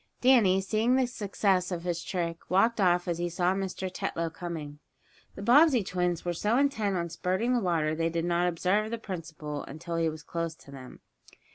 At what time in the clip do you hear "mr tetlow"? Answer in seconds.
3.53-4.31